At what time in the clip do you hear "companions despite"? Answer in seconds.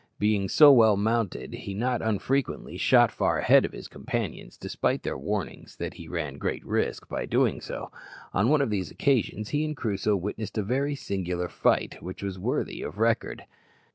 3.87-5.03